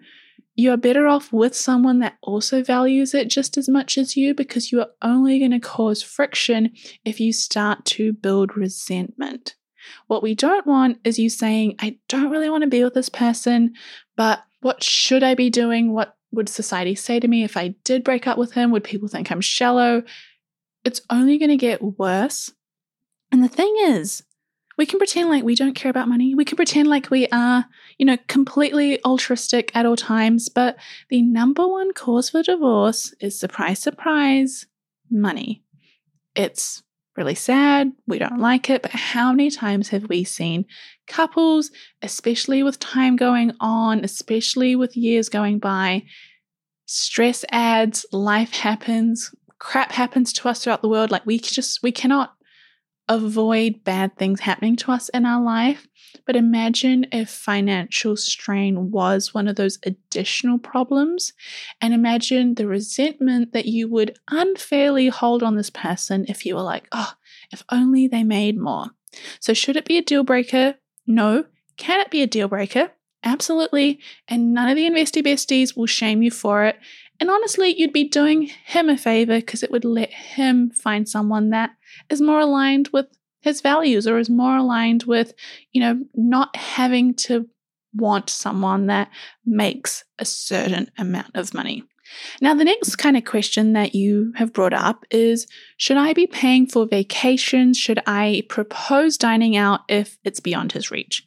you 0.54 0.70
are 0.72 0.76
better 0.76 1.06
off 1.06 1.32
with 1.32 1.54
someone 1.54 2.00
that 2.00 2.18
also 2.22 2.62
values 2.62 3.14
it 3.14 3.28
just 3.28 3.56
as 3.56 3.68
much 3.68 3.96
as 3.96 4.16
you 4.16 4.34
because 4.34 4.70
you 4.70 4.80
are 4.80 4.90
only 5.00 5.38
going 5.38 5.52
to 5.52 5.60
cause 5.60 6.02
friction 6.02 6.70
if 7.04 7.18
you 7.18 7.32
start 7.32 7.84
to 7.86 8.12
build 8.12 8.56
resentment. 8.56 9.54
What 10.06 10.22
we 10.22 10.34
don't 10.34 10.66
want 10.66 10.98
is 11.04 11.18
you 11.18 11.30
saying, 11.30 11.76
I 11.78 11.98
don't 12.08 12.30
really 12.30 12.50
want 12.50 12.62
to 12.62 12.70
be 12.70 12.84
with 12.84 12.94
this 12.94 13.08
person, 13.08 13.74
but 14.16 14.40
what 14.60 14.82
should 14.82 15.22
I 15.22 15.34
be 15.34 15.48
doing? 15.48 15.92
What 15.92 16.14
would 16.32 16.48
society 16.48 16.94
say 16.94 17.20
to 17.20 17.28
me 17.28 17.44
if 17.44 17.56
I 17.56 17.74
did 17.84 18.04
break 18.04 18.26
up 18.26 18.38
with 18.38 18.52
him? 18.52 18.70
Would 18.70 18.84
people 18.84 19.08
think 19.08 19.30
I'm 19.30 19.40
shallow? 19.40 20.02
It's 20.84 21.00
only 21.10 21.38
going 21.38 21.50
to 21.50 21.56
get 21.56 21.82
worse. 21.98 22.52
And 23.32 23.42
the 23.42 23.48
thing 23.48 23.74
is, 23.80 24.22
we 24.76 24.86
can 24.86 24.98
pretend 24.98 25.28
like 25.28 25.44
we 25.44 25.54
don't 25.54 25.74
care 25.74 25.90
about 25.90 26.08
money. 26.08 26.34
We 26.34 26.44
can 26.44 26.56
pretend 26.56 26.88
like 26.88 27.10
we 27.10 27.26
are, 27.28 27.66
you 27.98 28.06
know, 28.06 28.16
completely 28.28 29.02
altruistic 29.04 29.70
at 29.74 29.84
all 29.84 29.96
times. 29.96 30.48
But 30.48 30.76
the 31.10 31.20
number 31.20 31.66
one 31.68 31.92
cause 31.92 32.30
for 32.30 32.42
divorce 32.42 33.14
is 33.20 33.38
surprise, 33.38 33.80
surprise, 33.80 34.66
money. 35.10 35.62
It's 36.34 36.82
really 37.20 37.34
sad. 37.34 37.92
We 38.06 38.18
don't 38.18 38.40
like 38.40 38.70
it. 38.70 38.80
But 38.80 38.92
how 38.92 39.30
many 39.30 39.50
times 39.50 39.90
have 39.90 40.08
we 40.08 40.24
seen 40.24 40.64
couples, 41.06 41.70
especially 42.00 42.62
with 42.62 42.78
time 42.78 43.16
going 43.16 43.52
on, 43.60 44.02
especially 44.04 44.74
with 44.74 44.96
years 44.96 45.28
going 45.28 45.58
by, 45.58 46.04
stress 46.86 47.44
adds, 47.50 48.06
life 48.10 48.52
happens, 48.54 49.34
crap 49.58 49.92
happens 49.92 50.32
to 50.32 50.48
us 50.48 50.64
throughout 50.64 50.80
the 50.80 50.88
world. 50.88 51.10
Like 51.10 51.26
we 51.26 51.38
just, 51.38 51.82
we 51.82 51.92
cannot 51.92 52.32
avoid 53.10 53.82
bad 53.82 54.16
things 54.16 54.40
happening 54.40 54.76
to 54.76 54.92
us 54.92 55.08
in 55.10 55.26
our 55.26 55.42
life. 55.42 55.88
But 56.26 56.36
imagine 56.36 57.06
if 57.12 57.28
financial 57.28 58.16
strain 58.16 58.92
was 58.92 59.34
one 59.34 59.48
of 59.48 59.56
those 59.56 59.78
additional 59.84 60.58
problems. 60.58 61.32
And 61.80 61.92
imagine 61.92 62.54
the 62.54 62.68
resentment 62.68 63.52
that 63.52 63.66
you 63.66 63.88
would 63.88 64.16
unfairly 64.30 65.08
hold 65.08 65.42
on 65.42 65.56
this 65.56 65.70
person 65.70 66.24
if 66.28 66.46
you 66.46 66.54
were 66.54 66.62
like, 66.62 66.86
oh, 66.92 67.12
if 67.52 67.64
only 67.70 68.06
they 68.06 68.22
made 68.22 68.56
more. 68.56 68.86
So, 69.40 69.54
should 69.54 69.76
it 69.76 69.86
be 69.86 69.98
a 69.98 70.02
deal 70.02 70.22
breaker? 70.22 70.76
No. 71.06 71.44
Can 71.76 72.00
it 72.00 72.10
be 72.10 72.22
a 72.22 72.28
deal 72.28 72.46
breaker? 72.46 72.92
Absolutely. 73.24 73.98
And 74.28 74.54
none 74.54 74.68
of 74.68 74.76
the 74.76 74.88
investy 74.88 75.22
besties 75.22 75.76
will 75.76 75.86
shame 75.86 76.22
you 76.22 76.30
for 76.30 76.64
it. 76.64 76.76
And 77.20 77.30
honestly, 77.30 77.74
you'd 77.78 77.92
be 77.92 78.08
doing 78.08 78.50
him 78.64 78.88
a 78.88 78.96
favor 78.96 79.36
because 79.36 79.62
it 79.62 79.70
would 79.70 79.84
let 79.84 80.10
him 80.10 80.70
find 80.70 81.08
someone 81.08 81.50
that 81.50 81.70
is 82.08 82.20
more 82.20 82.40
aligned 82.40 82.88
with 82.92 83.06
his 83.42 83.60
values 83.60 84.06
or 84.06 84.18
is 84.18 84.30
more 84.30 84.56
aligned 84.56 85.04
with, 85.04 85.34
you 85.72 85.80
know, 85.80 86.02
not 86.14 86.56
having 86.56 87.14
to 87.14 87.48
want 87.94 88.30
someone 88.30 88.86
that 88.86 89.10
makes 89.44 90.04
a 90.18 90.24
certain 90.24 90.90
amount 90.96 91.30
of 91.34 91.52
money. 91.52 91.84
Now, 92.40 92.54
the 92.54 92.64
next 92.64 92.96
kind 92.96 93.16
of 93.16 93.24
question 93.24 93.72
that 93.74 93.94
you 93.94 94.32
have 94.36 94.52
brought 94.52 94.72
up 94.72 95.04
is 95.10 95.46
Should 95.76 95.96
I 95.96 96.12
be 96.12 96.26
paying 96.26 96.66
for 96.66 96.86
vacations? 96.86 97.78
Should 97.78 98.00
I 98.06 98.42
propose 98.48 99.16
dining 99.16 99.56
out 99.56 99.80
if 99.88 100.18
it's 100.24 100.40
beyond 100.40 100.72
his 100.72 100.90
reach? 100.90 101.24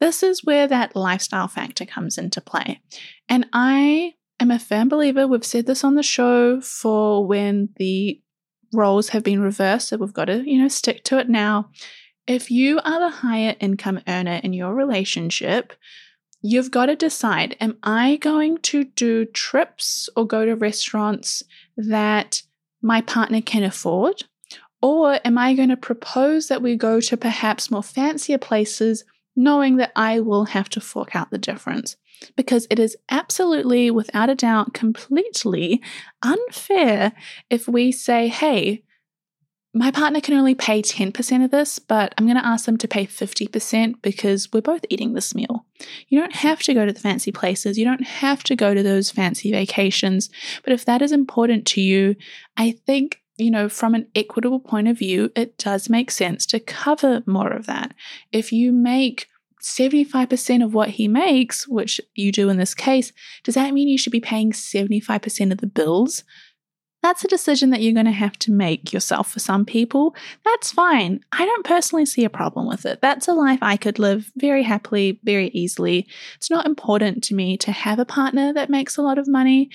This 0.00 0.22
is 0.22 0.44
where 0.44 0.66
that 0.68 0.94
lifestyle 0.94 1.48
factor 1.48 1.86
comes 1.86 2.18
into 2.18 2.40
play. 2.40 2.80
And 3.28 3.46
I 3.52 4.14
am 4.40 4.50
a 4.50 4.58
firm 4.58 4.88
believer, 4.88 5.26
we've 5.26 5.44
said 5.44 5.66
this 5.66 5.84
on 5.84 5.94
the 5.94 6.02
show 6.02 6.60
for 6.60 7.26
when 7.26 7.70
the 7.76 8.20
roles 8.72 9.10
have 9.10 9.22
been 9.22 9.40
reversed, 9.40 9.88
so 9.88 9.96
we've 9.96 10.12
got 10.12 10.26
to, 10.26 10.48
you 10.48 10.60
know, 10.60 10.68
stick 10.68 11.04
to 11.04 11.18
it 11.18 11.28
now. 11.28 11.70
If 12.26 12.50
you 12.50 12.80
are 12.84 13.00
the 13.00 13.16
higher 13.16 13.54
income 13.60 14.00
earner 14.08 14.40
in 14.42 14.52
your 14.52 14.74
relationship, 14.74 15.72
you've 16.42 16.70
got 16.70 16.86
to 16.86 16.96
decide 16.96 17.56
am 17.60 17.78
I 17.82 18.16
going 18.16 18.58
to 18.58 18.84
do 18.84 19.24
trips 19.26 20.08
or 20.16 20.26
go 20.26 20.44
to 20.44 20.54
restaurants 20.54 21.42
that 21.76 22.42
my 22.82 23.00
partner 23.00 23.40
can 23.40 23.62
afford? 23.62 24.24
Or 24.82 25.18
am 25.24 25.38
I 25.38 25.54
going 25.54 25.70
to 25.70 25.76
propose 25.76 26.48
that 26.48 26.62
we 26.62 26.76
go 26.76 27.00
to 27.00 27.16
perhaps 27.16 27.70
more 27.70 27.82
fancier 27.82 28.38
places, 28.38 29.04
knowing 29.36 29.76
that 29.76 29.92
I 29.94 30.20
will 30.20 30.46
have 30.46 30.68
to 30.70 30.80
fork 30.80 31.14
out 31.14 31.30
the 31.30 31.38
difference? 31.38 31.96
Because 32.34 32.66
it 32.70 32.78
is 32.78 32.96
absolutely, 33.10 33.90
without 33.90 34.30
a 34.30 34.34
doubt, 34.34 34.72
completely 34.72 35.82
unfair 36.22 37.12
if 37.50 37.68
we 37.68 37.92
say, 37.92 38.28
hey, 38.28 38.82
my 39.76 39.90
partner 39.90 40.22
can 40.22 40.32
only 40.32 40.54
pay 40.54 40.80
10% 40.80 41.44
of 41.44 41.50
this, 41.50 41.78
but 41.78 42.14
I'm 42.16 42.24
going 42.24 42.38
to 42.38 42.46
ask 42.46 42.64
them 42.64 42.78
to 42.78 42.88
pay 42.88 43.04
50% 43.06 44.00
because 44.00 44.50
we're 44.50 44.62
both 44.62 44.86
eating 44.88 45.12
this 45.12 45.34
meal. 45.34 45.66
You 46.08 46.18
don't 46.18 46.34
have 46.34 46.60
to 46.62 46.72
go 46.72 46.86
to 46.86 46.92
the 46.94 47.00
fancy 47.00 47.30
places. 47.30 47.76
You 47.76 47.84
don't 47.84 48.06
have 48.06 48.42
to 48.44 48.56
go 48.56 48.72
to 48.72 48.82
those 48.82 49.10
fancy 49.10 49.50
vacations. 49.50 50.30
But 50.64 50.72
if 50.72 50.86
that 50.86 51.02
is 51.02 51.12
important 51.12 51.66
to 51.66 51.82
you, 51.82 52.16
I 52.56 52.70
think, 52.86 53.20
you 53.36 53.50
know, 53.50 53.68
from 53.68 53.94
an 53.94 54.06
equitable 54.14 54.60
point 54.60 54.88
of 54.88 54.98
view, 54.98 55.30
it 55.36 55.58
does 55.58 55.90
make 55.90 56.10
sense 56.10 56.46
to 56.46 56.60
cover 56.60 57.22
more 57.26 57.52
of 57.52 57.66
that. 57.66 57.94
If 58.32 58.52
you 58.52 58.72
make 58.72 59.28
75% 59.62 60.64
of 60.64 60.74
what 60.74 60.90
he 60.90 61.08
makes, 61.08 61.66
which 61.66 62.00
you 62.14 62.32
do 62.32 62.48
in 62.48 62.56
this 62.56 62.74
case, 62.74 63.12
does 63.42 63.56
that 63.56 63.74
mean 63.74 63.88
you 63.88 63.98
should 63.98 64.12
be 64.12 64.20
paying 64.20 64.52
75% 64.52 65.52
of 65.52 65.58
the 65.58 65.66
bills? 65.66 66.24
That's 67.02 67.24
a 67.24 67.28
decision 67.28 67.70
that 67.70 67.82
you're 67.82 67.92
going 67.92 68.06
to 68.06 68.12
have 68.12 68.38
to 68.40 68.50
make 68.50 68.92
yourself 68.92 69.30
for 69.30 69.38
some 69.38 69.64
people. 69.64 70.16
That's 70.44 70.72
fine. 70.72 71.20
I 71.30 71.44
don't 71.44 71.64
personally 71.64 72.06
see 72.06 72.24
a 72.24 72.30
problem 72.30 72.66
with 72.66 72.86
it. 72.86 73.00
That's 73.00 73.28
a 73.28 73.32
life 73.32 73.58
I 73.62 73.76
could 73.76 73.98
live 73.98 74.32
very 74.36 74.62
happily, 74.62 75.20
very 75.22 75.48
easily. 75.48 76.06
It's 76.36 76.50
not 76.50 76.66
important 76.66 77.22
to 77.24 77.34
me 77.34 77.56
to 77.58 77.70
have 77.70 77.98
a 77.98 78.04
partner 78.04 78.52
that 78.54 78.70
makes 78.70 78.96
a 78.96 79.02
lot 79.02 79.18
of 79.18 79.28
money. 79.28 79.70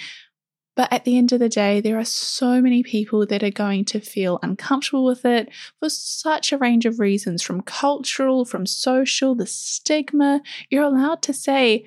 But 0.75 0.91
at 0.91 1.03
the 1.03 1.17
end 1.17 1.31
of 1.33 1.39
the 1.39 1.49
day, 1.49 1.81
there 1.81 1.99
are 1.99 2.05
so 2.05 2.61
many 2.61 2.81
people 2.81 3.25
that 3.25 3.43
are 3.43 3.51
going 3.51 3.83
to 3.85 3.99
feel 3.99 4.39
uncomfortable 4.41 5.03
with 5.03 5.25
it 5.25 5.49
for 5.79 5.89
such 5.89 6.51
a 6.51 6.57
range 6.57 6.85
of 6.85 6.99
reasons 6.99 7.41
from 7.41 7.61
cultural, 7.61 8.45
from 8.45 8.65
social, 8.65 9.35
the 9.35 9.45
stigma. 9.45 10.41
You're 10.69 10.83
allowed 10.83 11.21
to 11.23 11.33
say, 11.33 11.85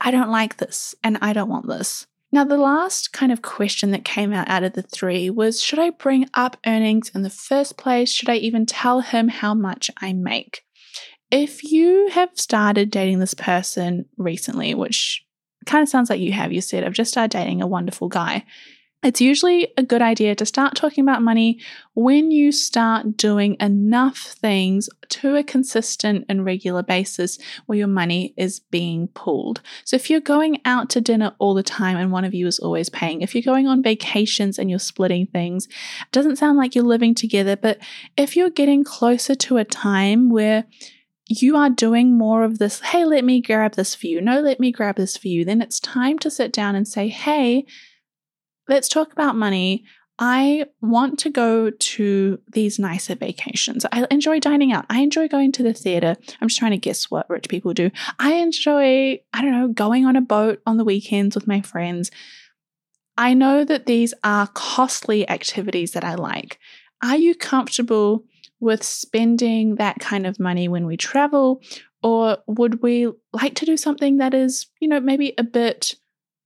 I 0.00 0.10
don't 0.10 0.30
like 0.30 0.58
this 0.58 0.94
and 1.02 1.18
I 1.22 1.32
don't 1.32 1.48
want 1.48 1.66
this. 1.66 2.06
Now, 2.30 2.44
the 2.44 2.58
last 2.58 3.12
kind 3.12 3.30
of 3.30 3.42
question 3.42 3.92
that 3.92 4.04
came 4.04 4.32
out 4.32 4.48
out 4.48 4.64
of 4.64 4.72
the 4.72 4.82
three 4.82 5.30
was 5.30 5.62
Should 5.62 5.78
I 5.78 5.90
bring 5.90 6.28
up 6.34 6.56
earnings 6.66 7.10
in 7.14 7.22
the 7.22 7.30
first 7.30 7.76
place? 7.76 8.10
Should 8.10 8.28
I 8.28 8.36
even 8.36 8.66
tell 8.66 9.00
him 9.00 9.28
how 9.28 9.54
much 9.54 9.90
I 9.98 10.12
make? 10.12 10.62
If 11.30 11.62
you 11.62 12.08
have 12.12 12.30
started 12.34 12.90
dating 12.90 13.20
this 13.20 13.34
person 13.34 14.06
recently, 14.18 14.74
which 14.74 15.23
kind 15.66 15.82
of 15.82 15.88
sounds 15.88 16.10
like 16.10 16.20
you 16.20 16.32
have. 16.32 16.52
You 16.52 16.60
said, 16.60 16.84
I've 16.84 16.92
just 16.92 17.10
started 17.10 17.36
dating 17.36 17.62
a 17.62 17.66
wonderful 17.66 18.08
guy. 18.08 18.44
It's 19.04 19.20
usually 19.20 19.70
a 19.76 19.82
good 19.82 20.00
idea 20.00 20.34
to 20.34 20.46
start 20.46 20.74
talking 20.74 21.04
about 21.04 21.20
money 21.20 21.60
when 21.92 22.30
you 22.30 22.50
start 22.50 23.18
doing 23.18 23.54
enough 23.60 24.16
things 24.16 24.88
to 25.10 25.36
a 25.36 25.44
consistent 25.44 26.24
and 26.26 26.42
regular 26.42 26.82
basis 26.82 27.38
where 27.66 27.76
your 27.76 27.86
money 27.86 28.32
is 28.38 28.60
being 28.60 29.08
pulled. 29.08 29.60
So, 29.84 29.96
if 29.96 30.08
you're 30.08 30.20
going 30.20 30.62
out 30.64 30.88
to 30.90 31.02
dinner 31.02 31.34
all 31.38 31.52
the 31.52 31.62
time 31.62 31.98
and 31.98 32.12
one 32.12 32.24
of 32.24 32.32
you 32.32 32.46
is 32.46 32.58
always 32.58 32.88
paying, 32.88 33.20
if 33.20 33.34
you're 33.34 33.42
going 33.42 33.66
on 33.66 33.82
vacations 33.82 34.58
and 34.58 34.70
you're 34.70 34.78
splitting 34.78 35.26
things, 35.26 35.66
it 35.66 36.12
doesn't 36.12 36.36
sound 36.36 36.56
like 36.56 36.74
you're 36.74 36.82
living 36.82 37.14
together, 37.14 37.56
but 37.56 37.78
if 38.16 38.36
you're 38.36 38.48
getting 38.48 38.84
closer 38.84 39.34
to 39.34 39.58
a 39.58 39.64
time 39.66 40.30
where 40.30 40.64
you 41.26 41.56
are 41.56 41.70
doing 41.70 42.16
more 42.16 42.44
of 42.44 42.58
this, 42.58 42.80
hey, 42.80 43.04
let 43.04 43.24
me 43.24 43.40
grab 43.40 43.74
this 43.74 43.94
for 43.94 44.06
you. 44.06 44.20
No, 44.20 44.40
let 44.40 44.60
me 44.60 44.70
grab 44.70 44.96
this 44.96 45.16
for 45.16 45.28
you. 45.28 45.44
Then 45.44 45.62
it's 45.62 45.80
time 45.80 46.18
to 46.20 46.30
sit 46.30 46.52
down 46.52 46.74
and 46.74 46.86
say, 46.86 47.08
hey, 47.08 47.64
let's 48.68 48.88
talk 48.88 49.12
about 49.12 49.36
money. 49.36 49.84
I 50.18 50.66
want 50.80 51.18
to 51.20 51.30
go 51.30 51.70
to 51.70 52.38
these 52.52 52.78
nicer 52.78 53.16
vacations. 53.16 53.84
I 53.90 54.06
enjoy 54.10 54.38
dining 54.38 54.72
out. 54.72 54.86
I 54.88 55.00
enjoy 55.00 55.26
going 55.26 55.50
to 55.52 55.64
the 55.64 55.72
theater. 55.72 56.16
I'm 56.40 56.48
just 56.48 56.58
trying 56.58 56.70
to 56.70 56.76
guess 56.76 57.10
what 57.10 57.28
rich 57.28 57.48
people 57.48 57.74
do. 57.74 57.90
I 58.18 58.34
enjoy, 58.34 59.20
I 59.32 59.42
don't 59.42 59.50
know, 59.50 59.68
going 59.68 60.06
on 60.06 60.14
a 60.14 60.20
boat 60.20 60.60
on 60.66 60.76
the 60.76 60.84
weekends 60.84 61.34
with 61.34 61.48
my 61.48 61.62
friends. 61.62 62.12
I 63.16 63.34
know 63.34 63.64
that 63.64 63.86
these 63.86 64.14
are 64.22 64.48
costly 64.48 65.28
activities 65.28 65.92
that 65.92 66.04
I 66.04 66.14
like. 66.14 66.58
Are 67.02 67.16
you 67.16 67.34
comfortable 67.34 68.24
with 68.64 68.82
spending 68.82 69.76
that 69.76 70.00
kind 70.00 70.26
of 70.26 70.40
money 70.40 70.66
when 70.66 70.86
we 70.86 70.96
travel? 70.96 71.62
Or 72.02 72.38
would 72.46 72.82
we 72.82 73.12
like 73.32 73.54
to 73.56 73.66
do 73.66 73.76
something 73.76 74.16
that 74.16 74.34
is, 74.34 74.66
you 74.80 74.88
know, 74.88 75.00
maybe 75.00 75.34
a 75.38 75.44
bit 75.44 75.94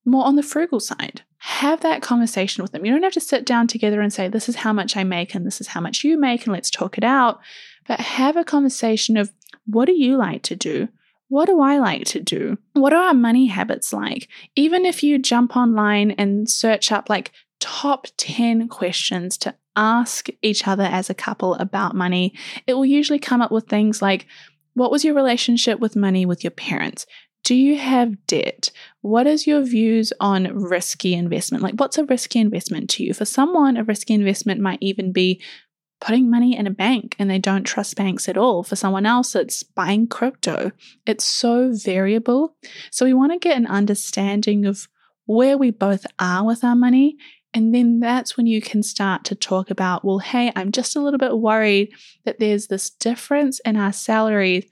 more 0.04 0.26
on 0.26 0.36
the 0.36 0.42
frugal 0.42 0.80
side? 0.80 1.22
Have 1.38 1.80
that 1.80 2.02
conversation 2.02 2.62
with 2.62 2.72
them. 2.72 2.84
You 2.84 2.92
don't 2.92 3.04
have 3.04 3.12
to 3.12 3.20
sit 3.20 3.46
down 3.46 3.68
together 3.68 4.00
and 4.00 4.12
say, 4.12 4.28
This 4.28 4.48
is 4.48 4.56
how 4.56 4.72
much 4.72 4.96
I 4.96 5.04
make 5.04 5.34
and 5.34 5.46
this 5.46 5.60
is 5.60 5.68
how 5.68 5.80
much 5.80 6.04
you 6.04 6.18
make 6.18 6.44
and 6.44 6.52
let's 6.52 6.70
talk 6.70 6.98
it 6.98 7.04
out. 7.04 7.40
But 7.86 8.00
have 8.00 8.36
a 8.36 8.44
conversation 8.44 9.16
of 9.16 9.30
what 9.64 9.86
do 9.86 9.92
you 9.92 10.16
like 10.16 10.42
to 10.44 10.56
do? 10.56 10.88
What 11.28 11.46
do 11.46 11.60
I 11.60 11.78
like 11.78 12.06
to 12.06 12.20
do? 12.20 12.58
What 12.72 12.92
are 12.92 13.08
our 13.08 13.14
money 13.14 13.46
habits 13.46 13.92
like? 13.92 14.28
Even 14.56 14.84
if 14.84 15.02
you 15.02 15.18
jump 15.18 15.56
online 15.56 16.12
and 16.12 16.48
search 16.48 16.90
up 16.90 17.08
like 17.08 17.32
top 17.60 18.06
10 18.16 18.68
questions 18.68 19.36
to 19.38 19.54
ask 19.78 20.28
each 20.42 20.66
other 20.66 20.82
as 20.82 21.08
a 21.08 21.14
couple 21.14 21.54
about 21.54 21.94
money, 21.94 22.34
it 22.66 22.74
will 22.74 22.84
usually 22.84 23.20
come 23.20 23.40
up 23.40 23.52
with 23.52 23.68
things 23.68 24.02
like 24.02 24.26
what 24.74 24.90
was 24.90 25.04
your 25.04 25.14
relationship 25.14 25.80
with 25.80 25.96
money 25.96 26.26
with 26.26 26.44
your 26.44 26.50
parents? 26.50 27.06
Do 27.44 27.54
you 27.54 27.78
have 27.78 28.26
debt? 28.26 28.70
What 29.00 29.26
is 29.26 29.46
your 29.46 29.62
views 29.62 30.12
on 30.20 30.54
risky 30.54 31.14
investment? 31.14 31.62
Like, 31.62 31.74
what's 31.74 31.98
a 31.98 32.04
risky 32.04 32.40
investment 32.40 32.90
to 32.90 33.04
you? 33.04 33.14
For 33.14 33.24
someone, 33.24 33.76
a 33.76 33.84
risky 33.84 34.14
investment 34.14 34.60
might 34.60 34.78
even 34.80 35.12
be 35.12 35.42
putting 36.00 36.30
money 36.30 36.56
in 36.56 36.66
a 36.66 36.72
bank 36.72 37.16
and 37.18 37.30
they 37.30 37.38
don't 37.38 37.64
trust 37.64 37.96
banks 37.96 38.28
at 38.28 38.36
all. 38.36 38.62
For 38.62 38.76
someone 38.76 39.06
else, 39.06 39.34
it's 39.34 39.62
buying 39.62 40.06
crypto. 40.06 40.72
It's 41.06 41.24
so 41.24 41.72
variable. 41.72 42.56
So, 42.90 43.04
we 43.04 43.14
want 43.14 43.32
to 43.32 43.38
get 43.38 43.56
an 43.56 43.66
understanding 43.66 44.66
of 44.66 44.88
where 45.26 45.58
we 45.58 45.70
both 45.70 46.06
are 46.18 46.44
with 46.44 46.64
our 46.64 46.76
money 46.76 47.16
and 47.58 47.74
then 47.74 47.98
that's 47.98 48.36
when 48.36 48.46
you 48.46 48.62
can 48.62 48.84
start 48.84 49.24
to 49.24 49.34
talk 49.34 49.68
about, 49.68 50.04
well, 50.04 50.20
hey, 50.20 50.52
I'm 50.54 50.70
just 50.70 50.94
a 50.94 51.00
little 51.00 51.18
bit 51.18 51.38
worried 51.38 51.92
that 52.24 52.38
there's 52.38 52.68
this 52.68 52.88
difference 52.88 53.58
in 53.64 53.76
our 53.76 53.92
salaries. 53.92 54.64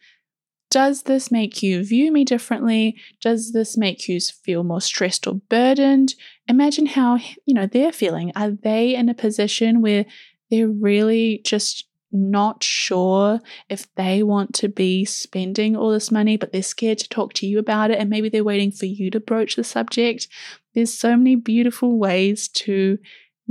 Does 0.70 1.02
this 1.02 1.32
make 1.32 1.64
you 1.64 1.82
view 1.82 2.12
me 2.12 2.24
differently? 2.24 2.96
Does 3.20 3.50
this 3.52 3.76
make 3.76 4.08
you 4.08 4.20
feel 4.20 4.62
more 4.62 4.80
stressed 4.80 5.26
or 5.26 5.34
burdened? 5.48 6.14
Imagine 6.46 6.86
how, 6.86 7.18
you 7.44 7.54
know, 7.54 7.66
they're 7.66 7.90
feeling. 7.90 8.30
Are 8.36 8.52
they 8.52 8.94
in 8.94 9.08
a 9.08 9.14
position 9.14 9.82
where 9.82 10.06
they're 10.48 10.68
really 10.68 11.40
just 11.44 11.88
not 12.12 12.62
sure 12.62 13.40
if 13.68 13.92
they 13.96 14.22
want 14.22 14.54
to 14.54 14.68
be 14.68 15.04
spending 15.04 15.74
all 15.74 15.90
this 15.90 16.12
money, 16.12 16.36
but 16.36 16.52
they're 16.52 16.62
scared 16.62 16.98
to 16.98 17.08
talk 17.08 17.32
to 17.34 17.48
you 17.48 17.58
about 17.58 17.90
it. 17.90 17.98
And 17.98 18.08
maybe 18.08 18.28
they're 18.28 18.44
waiting 18.44 18.70
for 18.70 18.86
you 18.86 19.10
to 19.10 19.18
broach 19.18 19.56
the 19.56 19.64
subject. 19.64 20.28
There's 20.76 20.92
so 20.92 21.16
many 21.16 21.36
beautiful 21.36 21.98
ways 21.98 22.48
to 22.48 22.98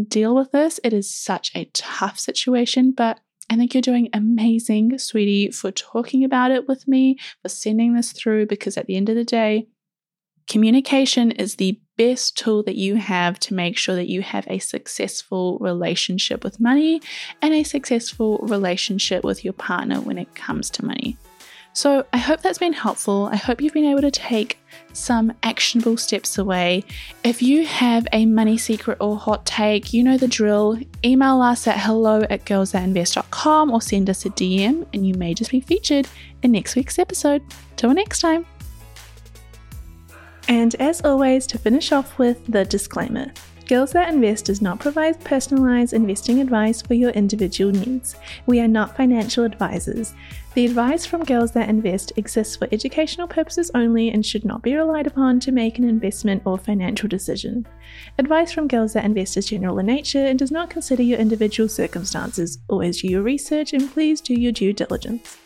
deal 0.07 0.35
with 0.35 0.51
this. 0.51 0.79
It 0.83 0.93
is 0.93 1.13
such 1.13 1.51
a 1.55 1.65
tough 1.73 2.19
situation, 2.19 2.91
but 2.91 3.19
I 3.49 3.57
think 3.57 3.73
you're 3.73 3.81
doing 3.81 4.09
amazing, 4.13 4.99
sweetie, 4.99 5.49
for 5.49 5.71
talking 5.71 6.23
about 6.23 6.51
it 6.51 6.67
with 6.67 6.87
me, 6.87 7.17
for 7.41 7.49
sending 7.49 7.95
this 7.95 8.11
through, 8.11 8.45
because 8.45 8.77
at 8.77 8.85
the 8.85 8.95
end 8.95 9.09
of 9.09 9.15
the 9.15 9.23
day, 9.23 9.67
communication 10.47 11.31
is 11.31 11.55
the 11.55 11.79
best 11.97 12.37
tool 12.37 12.61
that 12.61 12.75
you 12.75 12.95
have 12.95 13.39
to 13.39 13.55
make 13.55 13.75
sure 13.75 13.95
that 13.95 14.09
you 14.09 14.21
have 14.21 14.45
a 14.47 14.59
successful 14.59 15.57
relationship 15.59 16.43
with 16.43 16.59
money 16.59 17.01
and 17.41 17.55
a 17.55 17.63
successful 17.63 18.37
relationship 18.43 19.23
with 19.23 19.43
your 19.43 19.53
partner 19.53 19.99
when 19.99 20.19
it 20.19 20.35
comes 20.35 20.69
to 20.69 20.85
money. 20.85 21.17
So, 21.75 22.05
I 22.13 22.17
hope 22.17 22.41
that's 22.41 22.57
been 22.57 22.71
helpful. 22.71 23.29
I 23.33 23.35
hope 23.35 23.59
you've 23.59 23.73
been 23.73 23.83
able 23.83 23.99
to 23.99 24.09
take 24.09 24.59
some 24.93 25.33
actionable 25.43 25.97
steps 25.97 26.37
away. 26.37 26.85
If 27.25 27.41
you 27.41 27.65
have 27.65 28.07
a 28.13 28.25
money 28.25 28.57
secret 28.57 28.97
or 29.01 29.17
hot 29.17 29.45
take, 29.45 29.91
you 29.91 30.01
know 30.01 30.17
the 30.17 30.29
drill. 30.29 30.79
Email 31.03 31.41
us 31.41 31.67
at 31.67 31.77
hello 31.77 32.21
at 32.29 32.45
girlsthatinvest.com 32.45 33.71
or 33.71 33.81
send 33.81 34.09
us 34.09 34.25
a 34.25 34.29
DM, 34.29 34.87
and 34.93 35.05
you 35.05 35.15
may 35.15 35.33
just 35.33 35.51
be 35.51 35.59
featured 35.59 36.07
in 36.43 36.53
next 36.53 36.77
week's 36.77 36.97
episode. 36.97 37.41
Till 37.75 37.93
next 37.93 38.21
time. 38.21 38.45
And 40.47 40.75
as 40.75 41.01
always, 41.01 41.45
to 41.47 41.57
finish 41.57 41.91
off 41.91 42.17
with 42.17 42.45
the 42.47 42.63
disclaimer 42.63 43.33
Girls 43.67 43.93
That 43.93 44.13
Invest 44.13 44.45
does 44.45 44.61
not 44.61 44.79
provide 44.79 45.19
personalized 45.23 45.93
investing 45.93 46.39
advice 46.39 46.83
for 46.83 46.93
your 46.93 47.09
individual 47.11 47.71
needs. 47.71 48.15
We 48.45 48.59
are 48.59 48.67
not 48.67 48.95
financial 48.95 49.43
advisors. 49.43 50.13
The 50.53 50.67
advice 50.67 51.03
from 51.07 51.23
Girls 51.23 51.51
That 51.53 51.67
Invest 51.67 52.11
exists 52.15 52.55
for 52.55 52.67
educational 52.71 53.27
purposes 53.27 53.71
only 53.73 54.11
and 54.11 54.23
should 54.23 54.45
not 54.45 54.61
be 54.61 54.75
relied 54.75 55.07
upon 55.07 55.39
to 55.41 55.51
make 55.51 55.79
an 55.79 55.89
investment 55.89 56.43
or 56.45 56.59
financial 56.59 57.09
decision. 57.09 57.65
Advice 58.19 58.51
from 58.51 58.67
Girls 58.67 58.93
That 58.93 59.05
Invest 59.05 59.35
is 59.35 59.47
general 59.47 59.79
in 59.79 59.87
nature 59.87 60.25
and 60.25 60.37
does 60.37 60.51
not 60.51 60.69
consider 60.69 61.01
your 61.01 61.17
individual 61.17 61.67
circumstances. 61.67 62.59
Always 62.67 63.01
do 63.01 63.07
your 63.07 63.23
research 63.23 63.73
and 63.73 63.91
please 63.91 64.21
do 64.21 64.39
your 64.39 64.51
due 64.51 64.73
diligence. 64.73 65.39